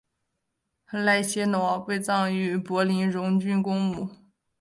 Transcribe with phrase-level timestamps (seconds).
[0.89, 4.09] 赖歇瑙被葬于柏林荣军公墓。